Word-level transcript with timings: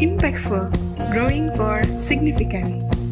Impactful, 0.00 0.72
growing 1.12 1.54
for 1.56 1.82
significance. 2.00 3.09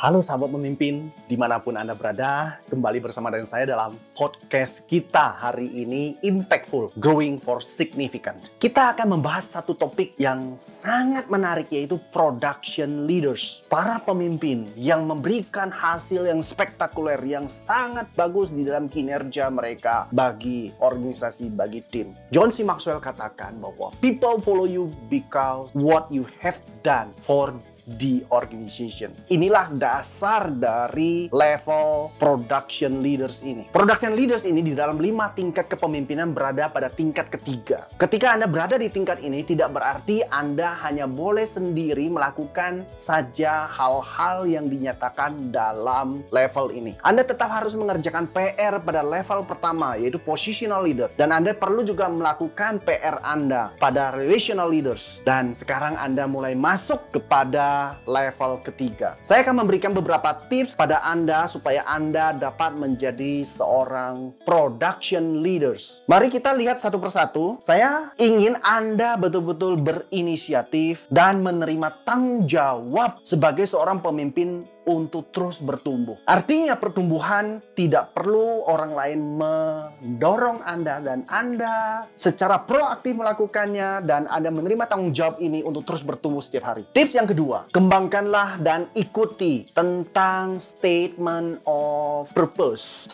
Halo 0.00 0.24
sahabat 0.24 0.48
pemimpin, 0.48 1.12
di 1.28 1.36
mana 1.36 1.60
pun 1.60 1.76
Anda 1.76 1.92
berada, 1.92 2.56
kembali 2.72 3.04
bersama 3.04 3.28
dengan 3.28 3.44
saya 3.44 3.68
dalam 3.68 3.92
podcast 4.16 4.88
kita 4.88 5.36
hari 5.36 5.68
ini, 5.76 6.16
Impactful, 6.24 6.96
Growing 6.96 7.36
for 7.36 7.60
Significant. 7.60 8.48
Kita 8.56 8.96
akan 8.96 9.20
membahas 9.20 9.60
satu 9.60 9.76
topik 9.76 10.16
yang 10.16 10.56
sangat 10.56 11.28
menarik 11.28 11.68
yaitu 11.68 12.00
Production 12.16 13.04
Leaders. 13.04 13.60
Para 13.68 14.00
pemimpin 14.00 14.64
yang 14.72 15.04
memberikan 15.04 15.68
hasil 15.68 16.32
yang 16.32 16.40
spektakuler, 16.40 17.20
yang 17.20 17.44
sangat 17.44 18.08
bagus 18.16 18.48
di 18.56 18.64
dalam 18.64 18.88
kinerja 18.88 19.52
mereka 19.52 20.08
bagi 20.16 20.72
organisasi, 20.80 21.52
bagi 21.52 21.84
tim. 21.92 22.16
John 22.32 22.48
C. 22.48 22.64
Maxwell 22.64 23.04
katakan 23.04 23.60
bahwa 23.60 23.92
people 24.00 24.40
follow 24.40 24.64
you 24.64 24.88
because 25.12 25.68
what 25.76 26.08
you 26.08 26.24
have 26.40 26.56
done 26.80 27.12
for 27.20 27.52
di 27.98 28.22
organization. 28.30 29.10
Inilah 29.32 29.74
dasar 29.74 30.52
dari 30.54 31.26
level 31.34 32.14
production 32.20 33.02
leaders 33.02 33.42
ini. 33.42 33.66
Production 33.74 34.14
leaders 34.14 34.46
ini 34.46 34.62
di 34.62 34.76
dalam 34.76 35.02
lima 35.02 35.34
tingkat 35.34 35.66
kepemimpinan 35.66 36.30
berada 36.30 36.70
pada 36.70 36.92
tingkat 36.92 37.32
ketiga. 37.32 37.90
Ketika 37.98 38.36
Anda 38.38 38.46
berada 38.46 38.78
di 38.78 38.86
tingkat 38.86 39.18
ini 39.24 39.42
tidak 39.42 39.74
berarti 39.74 40.22
Anda 40.30 40.78
hanya 40.86 41.10
boleh 41.10 41.46
sendiri 41.46 42.06
melakukan 42.12 42.86
saja 42.94 43.66
hal-hal 43.66 44.46
yang 44.46 44.70
dinyatakan 44.70 45.50
dalam 45.50 46.22
level 46.30 46.70
ini. 46.70 46.94
Anda 47.02 47.26
tetap 47.26 47.50
harus 47.50 47.74
mengerjakan 47.74 48.30
PR 48.30 48.78
pada 48.78 49.02
level 49.02 49.42
pertama 49.42 49.96
yaitu 49.98 50.20
positional 50.20 50.84
leader 50.84 51.10
dan 51.18 51.34
Anda 51.34 51.56
perlu 51.56 51.82
juga 51.82 52.06
melakukan 52.06 52.82
PR 52.84 53.18
Anda 53.24 53.72
pada 53.80 54.14
relational 54.14 54.68
leaders 54.70 55.18
dan 55.24 55.56
sekarang 55.56 55.96
Anda 55.96 56.28
mulai 56.28 56.52
masuk 56.52 57.00
kepada 57.14 57.79
level 58.04 58.60
ketiga. 58.64 59.16
Saya 59.20 59.44
akan 59.44 59.64
memberikan 59.64 59.92
beberapa 59.92 60.36
tips 60.48 60.74
pada 60.74 61.02
Anda 61.04 61.46
supaya 61.46 61.84
Anda 61.84 62.36
dapat 62.36 62.76
menjadi 62.76 63.44
seorang 63.44 64.34
production 64.44 65.40
leaders. 65.44 66.04
Mari 66.06 66.32
kita 66.32 66.54
lihat 66.56 66.82
satu 66.82 66.98
persatu. 67.00 67.56
Saya 67.62 68.12
ingin 68.20 68.56
Anda 68.64 69.16
betul-betul 69.16 69.80
berinisiatif 69.80 71.08
dan 71.08 71.40
menerima 71.40 72.04
tanggung 72.04 72.46
jawab 72.46 73.20
sebagai 73.22 73.64
seorang 73.64 74.02
pemimpin 74.02 74.64
untuk 74.88 75.32
terus 75.34 75.60
bertumbuh. 75.60 76.16
Artinya 76.24 76.76
pertumbuhan 76.76 77.60
tidak 77.76 78.16
perlu 78.16 78.64
orang 78.64 78.92
lain 78.96 79.20
mendorong 79.36 80.64
Anda 80.64 81.00
dan 81.04 81.24
Anda 81.28 82.08
secara 82.16 82.62
proaktif 82.64 83.16
melakukannya 83.16 84.04
dan 84.04 84.24
Anda 84.30 84.48
menerima 84.48 84.88
tanggung 84.88 85.12
jawab 85.12 85.40
ini 85.42 85.60
untuk 85.60 85.84
terus 85.84 86.00
bertumbuh 86.00 86.40
setiap 86.40 86.72
hari. 86.72 86.88
Tips 86.90 87.16
yang 87.16 87.28
kedua, 87.28 87.68
kembangkanlah 87.72 88.60
dan 88.60 88.88
ikuti 88.96 89.68
tentang 89.72 90.56
statement 90.60 91.60
of 91.68 92.32
purpose. 92.32 93.08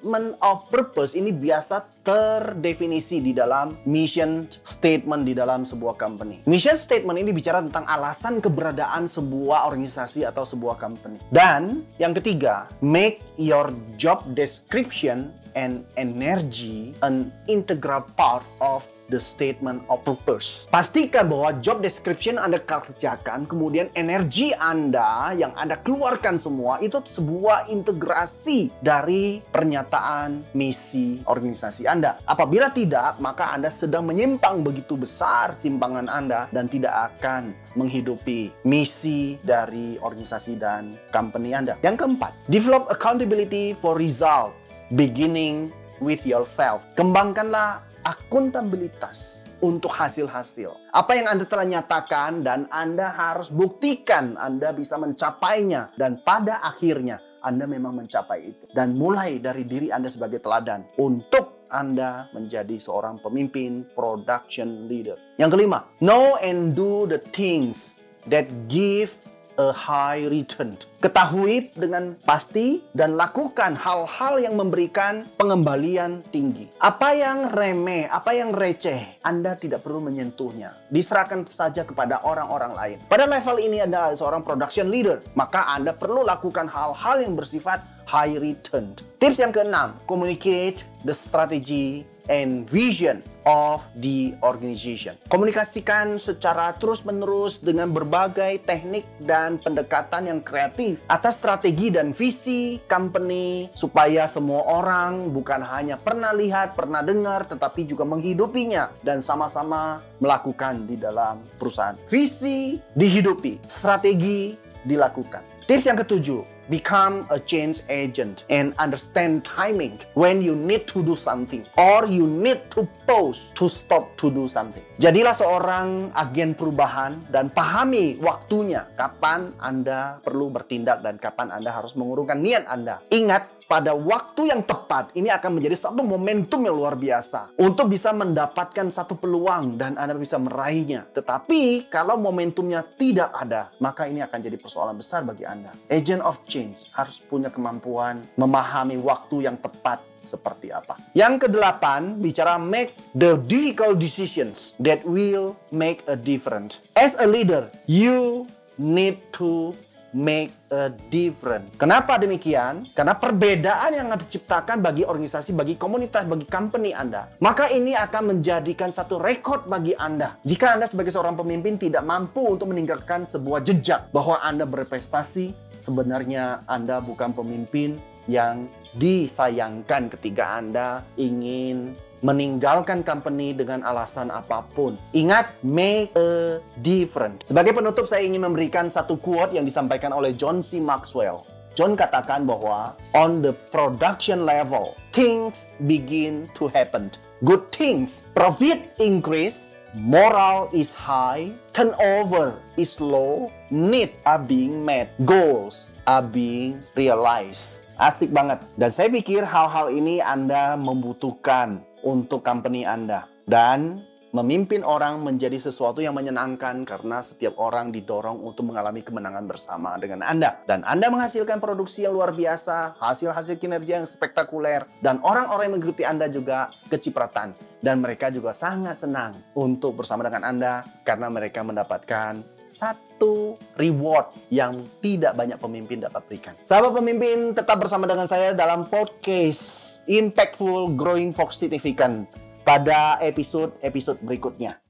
Statement 0.00 0.40
of 0.40 0.64
purpose 0.72 1.12
ini 1.12 1.28
biasa 1.28 1.84
terdefinisi 2.08 3.20
di 3.20 3.36
dalam 3.36 3.76
mission 3.84 4.48
statement 4.64 5.28
di 5.28 5.36
dalam 5.36 5.68
sebuah 5.68 6.00
company. 6.00 6.40
Mission 6.48 6.80
statement 6.80 7.20
ini 7.20 7.36
bicara 7.36 7.60
tentang 7.60 7.84
alasan 7.84 8.40
keberadaan 8.40 9.04
sebuah 9.12 9.68
organisasi 9.68 10.24
atau 10.24 10.48
sebuah 10.48 10.80
company. 10.80 11.20
Dan 11.28 11.84
yang 12.00 12.16
ketiga, 12.16 12.64
make 12.80 13.20
your 13.36 13.68
job 14.00 14.24
description 14.32 15.36
and 15.52 15.84
energy 16.00 16.96
an 17.04 17.28
integral 17.44 18.00
part 18.16 18.40
of 18.64 18.88
the 19.10 19.18
statement 19.18 19.82
of 19.90 20.00
purpose. 20.06 20.70
Pastikan 20.70 21.26
bahwa 21.26 21.58
job 21.58 21.82
description 21.82 22.38
Anda 22.38 22.62
kerjakan, 22.62 23.44
kemudian 23.50 23.90
energi 23.98 24.54
Anda 24.56 25.34
yang 25.34 25.52
Anda 25.58 25.76
keluarkan 25.82 26.38
semua 26.38 26.78
itu 26.78 27.02
sebuah 27.02 27.66
integrasi 27.68 28.70
dari 28.80 29.42
pernyataan 29.50 30.54
misi 30.54 31.20
organisasi 31.26 31.90
Anda. 31.90 32.22
Apabila 32.24 32.70
tidak, 32.70 33.18
maka 33.18 33.50
Anda 33.52 33.68
sedang 33.68 34.06
menyimpang 34.06 34.62
begitu 34.62 34.94
besar 34.94 35.58
simpangan 35.58 36.06
Anda 36.06 36.46
dan 36.54 36.70
tidak 36.70 37.18
akan 37.18 37.52
menghidupi 37.74 38.54
misi 38.66 39.38
dari 39.42 39.98
organisasi 39.98 40.58
dan 40.58 40.98
company 41.10 41.54
Anda. 41.54 41.78
Yang 41.82 42.06
keempat, 42.06 42.32
develop 42.50 42.86
accountability 42.90 43.74
for 43.78 43.98
results 43.98 44.86
beginning 44.94 45.70
with 46.02 46.24
yourself. 46.24 46.82
Kembangkanlah 46.96 47.89
akuntabilitas 48.10 49.46
untuk 49.62 49.92
hasil-hasil. 49.92 50.74
Apa 50.90 51.14
yang 51.14 51.30
Anda 51.30 51.44
telah 51.46 51.68
nyatakan 51.68 52.42
dan 52.42 52.66
Anda 52.72 53.12
harus 53.12 53.52
buktikan 53.52 54.34
Anda 54.34 54.74
bisa 54.74 54.98
mencapainya 54.98 55.94
dan 55.94 56.18
pada 56.26 56.64
akhirnya 56.64 57.22
Anda 57.44 57.70
memang 57.70 58.02
mencapai 58.02 58.40
itu. 58.42 58.64
Dan 58.74 58.98
mulai 58.98 59.38
dari 59.38 59.62
diri 59.62 59.94
Anda 59.94 60.10
sebagai 60.10 60.42
teladan 60.42 60.84
untuk 60.98 61.60
anda 61.70 62.26
menjadi 62.34 62.82
seorang 62.82 63.22
pemimpin 63.22 63.86
production 63.94 64.90
leader. 64.90 65.14
Yang 65.38 65.54
kelima, 65.54 65.86
know 66.02 66.34
and 66.42 66.74
do 66.74 67.06
the 67.06 67.22
things 67.30 67.94
that 68.26 68.50
give 68.66 69.14
a 69.60 69.76
high 69.76 70.24
return. 70.24 70.80
Ketahui 71.04 71.72
dengan 71.76 72.16
pasti 72.24 72.80
dan 72.96 73.16
lakukan 73.16 73.76
hal-hal 73.76 74.40
yang 74.40 74.56
memberikan 74.56 75.28
pengembalian 75.36 76.24
tinggi. 76.32 76.68
Apa 76.80 77.12
yang 77.12 77.52
remeh, 77.52 78.08
apa 78.08 78.32
yang 78.32 78.52
receh, 78.52 79.20
Anda 79.20 79.56
tidak 79.60 79.84
perlu 79.84 80.00
menyentuhnya. 80.00 80.76
Diserahkan 80.88 81.44
saja 81.52 81.84
kepada 81.84 82.24
orang-orang 82.24 82.72
lain. 82.72 82.98
Pada 83.08 83.28
level 83.28 83.56
ini 83.60 83.84
Anda 83.84 84.16
seorang 84.16 84.40
production 84.40 84.88
leader, 84.88 85.20
maka 85.36 85.68
Anda 85.68 85.92
perlu 85.92 86.24
lakukan 86.24 86.68
hal-hal 86.68 87.20
yang 87.20 87.36
bersifat 87.36 87.84
high 88.08 88.40
return. 88.42 88.96
Tips 89.22 89.38
yang 89.38 89.52
keenam, 89.54 89.94
communicate 90.10 90.82
the 91.06 91.14
strategy 91.14 92.02
and 92.28 92.68
vision 92.68 93.22
of 93.48 93.80
the 93.98 94.36
organization. 94.44 95.16
Komunikasikan 95.32 96.20
secara 96.20 96.76
terus-menerus 96.76 97.64
dengan 97.64 97.88
berbagai 97.90 98.60
teknik 98.68 99.08
dan 99.22 99.56
pendekatan 99.56 100.28
yang 100.28 100.40
kreatif 100.44 101.00
atas 101.08 101.40
strategi 101.40 101.88
dan 101.88 102.12
visi 102.12 102.82
company 102.84 103.72
supaya 103.72 104.28
semua 104.28 104.66
orang 104.68 105.32
bukan 105.32 105.64
hanya 105.64 105.96
pernah 105.96 106.34
lihat, 106.36 106.76
pernah 106.76 107.00
dengar, 107.00 107.48
tetapi 107.48 107.88
juga 107.88 108.04
menghidupinya 108.04 108.92
dan 109.00 109.24
sama-sama 109.24 110.04
melakukan 110.20 110.84
di 110.84 111.00
dalam 111.00 111.40
perusahaan. 111.56 111.96
Visi 112.10 112.76
dihidupi, 112.92 113.64
strategi 113.64 114.54
dilakukan. 114.84 115.64
Tips 115.64 115.86
yang 115.86 115.98
ketujuh, 116.02 116.42
become 116.70 117.26
a 117.34 117.38
change 117.42 117.82
agent 117.90 118.46
and 118.48 118.72
understand 118.78 119.42
timing 119.42 119.98
when 120.14 120.38
you 120.38 120.54
need 120.54 120.86
to 120.86 121.02
do 121.02 121.18
something 121.18 121.66
or 121.74 122.06
you 122.06 122.24
need 122.24 122.62
to 122.70 122.86
pause 123.04 123.50
to 123.58 123.66
stop 123.66 124.14
to 124.14 124.30
do 124.30 124.46
something. 124.46 124.86
Jadilah 125.02 125.34
seorang 125.34 126.14
agen 126.14 126.54
perubahan 126.54 127.18
dan 127.28 127.50
pahami 127.50 128.16
waktunya 128.22 128.86
kapan 128.94 129.50
Anda 129.58 130.22
perlu 130.22 130.54
bertindak 130.54 131.02
dan 131.02 131.18
kapan 131.18 131.50
Anda 131.50 131.74
harus 131.74 131.98
mengurungkan 131.98 132.38
niat 132.38 132.70
Anda. 132.70 133.02
Ingat 133.10 133.60
pada 133.70 133.94
waktu 133.94 134.50
yang 134.50 134.66
tepat 134.66 135.14
ini 135.14 135.30
akan 135.30 135.62
menjadi 135.62 135.78
satu 135.78 136.02
momentum 136.02 136.66
yang 136.66 136.74
luar 136.74 136.98
biasa 136.98 137.54
untuk 137.54 137.94
bisa 137.94 138.10
mendapatkan 138.10 138.90
satu 138.90 139.14
peluang 139.14 139.78
dan 139.78 139.94
Anda 139.94 140.18
bisa 140.18 140.42
meraihnya. 140.42 141.06
Tetapi 141.14 141.86
kalau 141.86 142.18
momentumnya 142.18 142.82
tidak 142.98 143.30
ada, 143.30 143.70
maka 143.78 144.10
ini 144.10 144.26
akan 144.26 144.38
jadi 144.42 144.58
persoalan 144.58 144.98
besar 144.98 145.22
bagi 145.22 145.46
Anda. 145.46 145.70
Agent 145.86 146.18
of 146.26 146.42
change 146.50 146.59
harus 146.94 147.20
punya 147.24 147.48
kemampuan 147.52 148.24
memahami 148.36 148.98
waktu 149.00 149.48
yang 149.48 149.56
tepat 149.60 150.02
seperti 150.24 150.70
apa. 150.70 151.00
Yang 151.16 151.48
kedelapan, 151.48 152.20
bicara 152.20 152.60
make 152.60 152.94
the 153.16 153.40
difficult 153.48 153.98
decisions 153.98 154.76
that 154.78 155.00
will 155.02 155.56
make 155.72 156.04
a 156.06 156.16
difference. 156.16 156.78
As 156.94 157.16
a 157.18 157.26
leader, 157.26 157.72
you 157.88 158.46
need 158.76 159.18
to 159.36 159.72
make 160.16 160.50
a 160.70 160.90
difference. 161.10 161.70
Kenapa 161.78 162.18
demikian? 162.18 162.86
Karena 162.94 163.14
perbedaan 163.14 163.94
yang 163.94 164.08
diciptakan 164.14 164.82
bagi 164.82 165.06
organisasi, 165.06 165.54
bagi 165.54 165.74
komunitas, 165.78 166.26
bagi 166.26 166.46
company 166.46 166.90
Anda, 166.90 167.30
maka 167.38 167.70
ini 167.70 167.94
akan 167.94 168.36
menjadikan 168.36 168.90
satu 168.90 169.22
rekod 169.22 169.66
bagi 169.70 169.94
Anda. 169.94 170.38
Jika 170.42 170.74
Anda 170.78 170.90
sebagai 170.90 171.14
seorang 171.14 171.38
pemimpin 171.38 171.78
tidak 171.78 172.02
mampu 172.02 172.42
untuk 172.42 172.70
meninggalkan 172.74 173.26
sebuah 173.30 173.62
jejak 173.62 174.10
bahwa 174.10 174.42
Anda 174.42 174.66
berprestasi, 174.66 175.54
sebenarnya 175.82 176.66
Anda 176.66 176.98
bukan 177.00 177.32
pemimpin 177.34 177.98
yang 178.30 178.70
disayangkan 178.94 180.10
ketika 180.18 180.58
Anda 180.58 181.02
ingin 181.18 181.94
meninggalkan 182.20 183.00
company 183.04 183.52
dengan 183.56 183.84
alasan 183.84 184.28
apa 184.28 184.64
pun. 184.76 184.96
Ingat, 185.16 185.56
make 185.64 186.12
a 186.16 186.60
difference. 186.84 187.44
Sebagai 187.48 187.76
penutup, 187.76 188.08
saya 188.08 188.24
ingin 188.24 188.44
memberikan 188.44 188.88
satu 188.88 189.16
quote 189.16 189.56
yang 189.56 189.64
disampaikan 189.64 190.12
oleh 190.12 190.36
John 190.36 190.60
C. 190.60 190.80
Maxwell. 190.80 191.44
John 191.78 191.94
katakan 191.94 192.44
bahwa 192.44 192.98
on 193.14 193.40
the 193.40 193.54
production 193.70 194.44
level, 194.44 194.98
things 195.14 195.70
begin 195.86 196.50
to 196.58 196.66
happen. 196.68 197.08
Good 197.40 197.72
things, 197.72 198.28
profit 198.36 198.92
increase, 199.00 199.80
moral 199.96 200.68
is 200.76 200.92
high, 200.92 201.54
turnover 201.72 202.58
is 202.76 203.00
low, 203.00 203.48
need 203.70 204.12
are 204.28 204.42
being 204.42 204.84
met, 204.84 205.14
goals 205.24 205.88
are 206.04 206.20
being 206.20 206.82
realized. 206.98 207.86
Asik 208.00 208.32
banget. 208.32 208.64
Dan 208.80 208.90
saya 208.92 209.12
pikir 209.12 209.44
hal-hal 209.44 209.92
ini 209.92 210.24
Anda 210.24 210.72
membutuhkan 210.76 211.84
untuk 212.04 212.44
company 212.44 212.84
Anda. 212.86 213.26
Dan 213.44 214.04
memimpin 214.30 214.86
orang 214.86 215.26
menjadi 215.26 215.58
sesuatu 215.58 215.98
yang 215.98 216.14
menyenangkan 216.14 216.86
karena 216.86 217.18
setiap 217.18 217.58
orang 217.58 217.90
didorong 217.90 218.38
untuk 218.46 218.70
mengalami 218.70 219.02
kemenangan 219.02 219.46
bersama 219.50 219.98
dengan 219.98 220.22
Anda. 220.22 220.62
Dan 220.70 220.86
Anda 220.86 221.10
menghasilkan 221.10 221.58
produksi 221.58 222.06
yang 222.06 222.14
luar 222.14 222.30
biasa, 222.30 222.94
hasil-hasil 223.02 223.58
kinerja 223.58 224.02
yang 224.02 224.06
spektakuler, 224.06 224.86
dan 225.02 225.18
orang-orang 225.26 225.70
yang 225.70 225.74
mengikuti 225.78 226.02
Anda 226.06 226.30
juga 226.30 226.70
kecipratan. 226.86 227.54
Dan 227.80 228.04
mereka 228.04 228.28
juga 228.28 228.52
sangat 228.52 229.00
senang 229.02 229.40
untuk 229.56 229.98
bersama 229.98 230.22
dengan 230.28 230.46
Anda 230.46 230.84
karena 231.02 231.32
mereka 231.32 231.64
mendapatkan 231.64 232.60
satu 232.70 233.58
reward 233.74 234.30
yang 234.48 234.86
tidak 235.02 235.34
banyak 235.34 235.58
pemimpin 235.58 236.06
dapat 236.06 236.22
berikan. 236.30 236.54
Sahabat 236.62 236.94
pemimpin, 236.94 237.50
tetap 237.50 237.82
bersama 237.82 238.06
dengan 238.06 238.30
saya 238.30 238.54
dalam 238.54 238.86
podcast 238.86 239.90
Impactful 240.10 240.98
Growing 240.98 241.30
for 241.30 241.54
Significant 241.54 242.26
pada 242.66 243.14
episode-episode 243.22 244.18
berikutnya. 244.26 244.82